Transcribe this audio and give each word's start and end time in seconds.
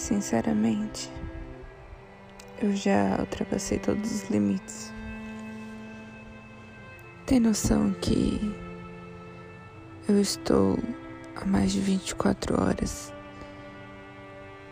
Sinceramente, 0.00 1.12
eu 2.62 2.74
já 2.74 3.18
ultrapassei 3.20 3.78
todos 3.78 4.10
os 4.10 4.30
limites. 4.30 4.90
Tem 7.26 7.38
noção 7.38 7.92
que 8.00 8.40
eu 10.08 10.18
estou 10.18 10.78
há 11.36 11.44
mais 11.44 11.72
de 11.72 11.80
24 11.80 12.60
horas 12.60 13.12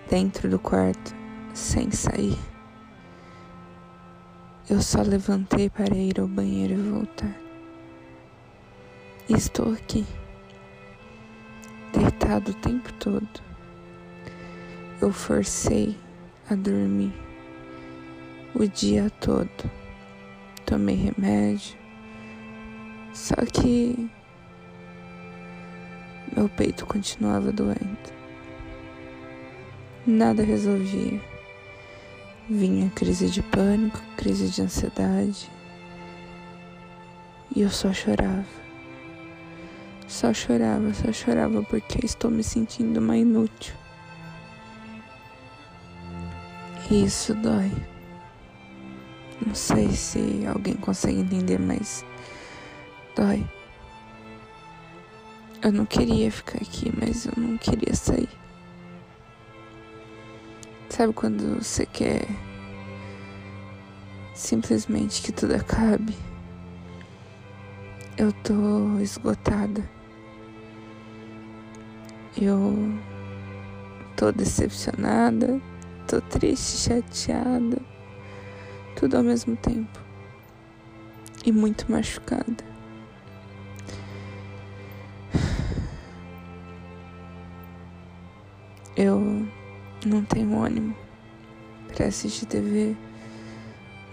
dentro 0.09 0.48
do 0.48 0.59
quarto 0.59 1.14
sem 1.52 1.90
sair. 1.90 2.38
Eu 4.68 4.80
só 4.80 5.02
levantei 5.02 5.68
para 5.68 5.95
ir 5.95 6.18
ao 6.18 6.26
banheiro 6.26 6.72
e 6.72 6.90
voltar. 6.90 7.36
E 9.29 9.34
estou 9.34 9.74
aqui, 9.74 10.06
deitado 11.92 12.50
o 12.50 12.54
tempo 12.54 12.90
todo. 12.95 13.48
Eu 15.01 15.12
forcei 15.12 15.96
a 16.51 16.57
dormir 16.57 17.12
o 18.52 18.66
dia 18.66 19.09
todo. 19.20 19.48
Tomei 20.66 20.97
remédio. 20.97 21.79
Só 23.15 23.37
que 23.37 24.11
meu 26.37 26.48
peito 26.48 26.84
continuava 26.84 27.53
doendo. 27.53 28.12
Nada 30.05 30.42
resolvia. 30.42 31.20
Vinha 32.51 32.91
crise 32.91 33.30
de 33.30 33.41
pânico, 33.41 34.01
crise 34.17 34.48
de 34.48 34.62
ansiedade. 34.62 35.48
E 37.55 37.62
eu 37.62 37.70
só 37.70 37.92
chorava. 37.92 38.45
Só 40.09 40.34
chorava, 40.34 40.92
só 40.92 41.12
chorava 41.12 41.62
porque 41.62 42.05
estou 42.05 42.33
me 42.33 42.42
sentindo 42.42 42.98
uma 42.98 43.17
inútil. 43.17 43.75
Isso 46.91 47.34
dói. 47.34 47.70
Não 49.47 49.55
sei 49.55 49.91
se 49.91 50.44
alguém 50.47 50.75
consegue 50.75 51.20
entender, 51.20 51.58
mas 51.58 52.05
dói. 53.14 53.47
Eu 55.62 55.72
não 55.72 55.84
queria 55.84 56.31
ficar 56.31 56.59
aqui, 56.59 56.92
mas 56.97 57.27
eu 57.27 57.33
não 57.36 57.59
queria 57.59 57.94
sair. 57.94 58.28
Sabe 60.89 61.12
quando 61.12 61.62
você 61.62 61.84
quer 61.84 62.27
simplesmente 64.34 65.20
que 65.22 65.33
tudo 65.33 65.55
acabe? 65.55 66.14
Eu 68.16 68.33
tô 68.33 68.98
esgotada. 69.00 69.89
Eu 72.36 72.98
tô 74.16 74.33
decepcionada, 74.33 75.61
tô 76.09 76.23
triste, 76.23 76.89
chateada, 76.89 77.77
tudo 78.97 79.19
ao 79.19 79.23
mesmo 79.23 79.55
tempo. 79.56 80.01
E 81.45 81.53
muito 81.53 81.91
machucada. 81.92 82.65
Eu 88.97 89.20
não 90.05 90.25
tenho 90.25 90.61
ânimo 90.61 90.97
para 91.95 92.06
assistir 92.06 92.47
TV, 92.47 92.97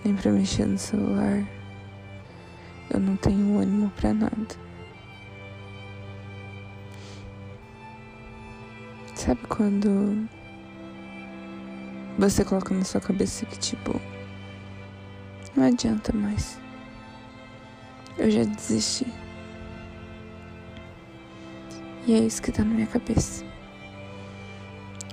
nem 0.04 0.16
para 0.16 0.32
mexer 0.32 0.66
no 0.66 0.78
celular. 0.78 1.48
Eu 2.94 3.00
não 3.00 3.16
tenho 3.16 3.58
ânimo 3.58 3.90
para 3.96 4.14
nada. 4.14 4.56
Sabe 9.16 9.42
quando 9.48 10.28
você 12.18 12.46
coloca 12.46 12.74
na 12.74 12.84
sua 12.84 13.02
cabeça 13.02 13.46
que 13.46 13.58
tipo 13.60 14.00
não 15.56 15.66
adianta 15.66 16.12
mais. 16.14 16.60
Eu 18.18 18.30
já 18.30 18.44
desisti. 18.44 19.08
E 22.08 22.14
é 22.14 22.20
isso 22.20 22.42
que 22.42 22.52
tá 22.52 22.64
na 22.64 22.74
minha 22.74 22.88
cabeça 22.88 23.44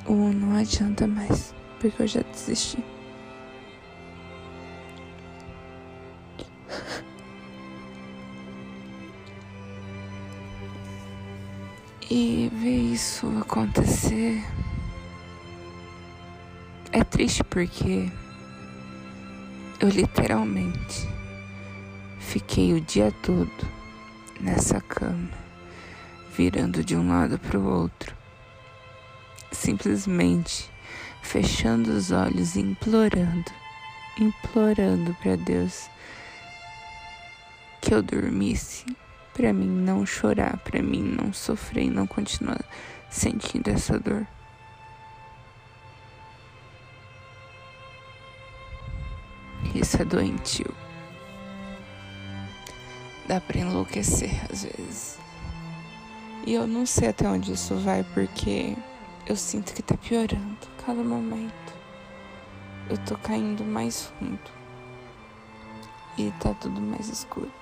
ou 0.07 0.17
não 0.33 0.57
adianta 0.57 1.07
mais, 1.07 1.55
porque 1.81 2.03
eu 2.03 2.07
já 2.07 2.23
desisti. 2.23 2.83
E 12.11 12.51
ver 12.53 12.93
isso 12.93 13.27
acontecer 13.41 14.45
é 16.93 17.03
triste 17.03 17.43
porque 17.45 18.11
eu 19.81 19.89
literalmente 19.89 21.09
fiquei 22.21 22.73
o 22.75 22.81
dia 22.81 23.13
todo 23.23 23.51
nessa 24.41 24.81
cama, 24.81 25.31
virando 26.37 26.85
de 26.85 26.97
um 26.97 27.09
lado 27.09 27.39
para 27.39 27.59
o 27.59 27.65
outro 27.65 28.23
simplesmente 29.53 30.71
fechando 31.23 31.93
os 31.93 32.11
olhos 32.11 32.57
e 32.57 32.61
implorando, 32.61 33.53
implorando 34.19 35.15
para 35.23 35.37
Deus 35.37 35.89
que 37.81 37.95
eu 37.95 38.03
dormisse, 38.03 38.85
para 39.35 39.53
mim 39.53 39.69
não 39.69 40.05
chorar, 40.05 40.59
para 40.59 40.83
mim 40.83 41.03
não 41.03 41.33
sofrer 41.33 41.85
e 41.85 41.91
não 41.91 42.07
continuar 42.07 42.61
sentindo 43.09 43.69
essa 43.69 43.99
dor. 43.99 44.27
Isso 49.75 50.01
é 50.01 50.05
doentio. 50.05 50.75
Dá 53.27 53.41
para 53.41 53.61
enlouquecer 53.61 54.31
às 54.51 54.65
vezes. 54.65 55.19
E 56.47 56.53
eu 56.55 56.67
não 56.67 56.85
sei 56.85 57.09
até 57.09 57.29
onde 57.29 57.53
isso 57.53 57.75
vai 57.77 58.05
porque 58.13 58.77
eu 59.27 59.37
sinto 59.37 59.73
que 59.73 59.83
tá 59.83 59.97
piorando 59.97 60.59
cada 60.85 61.03
momento. 61.03 61.73
Eu 62.91 62.99
tô 62.99 63.17
caindo 63.17 63.65
mais 63.65 64.07
fundo. 64.07 64.51
E 66.19 66.31
tá 66.41 66.53
tudo 66.55 66.81
mais 66.81 67.09
escuro. 67.09 67.62